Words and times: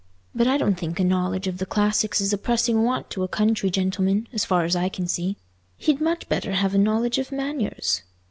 But 0.33 0.47
I 0.47 0.57
don't 0.57 0.79
think 0.79 0.99
a 0.99 1.03
knowledge 1.03 1.45
of 1.45 1.59
the 1.59 1.65
classics 1.67 2.19
is 2.19 2.33
a 2.33 2.37
pressing 2.39 2.81
want 2.81 3.11
to 3.11 3.21
a 3.21 3.27
country 3.27 3.69
gentleman; 3.69 4.27
as 4.33 4.43
far 4.43 4.63
as 4.63 4.75
I 4.75 4.89
can 4.89 5.07
see, 5.07 5.37
he'd 5.77 6.01
much 6.01 6.27
better 6.27 6.53
have 6.53 6.73
a 6.73 6.79
knowledge 6.79 7.19
of 7.19 7.31
manures. 7.31 8.01